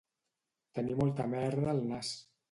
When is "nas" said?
1.91-2.11